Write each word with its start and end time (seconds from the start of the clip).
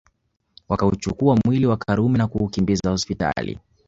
Wakauchukua 0.69 1.37
mwili 1.45 1.65
wa 1.65 1.77
Karume 1.77 2.17
na 2.17 2.27
kuukimbiza 2.27 2.89
hospitali 2.89 3.59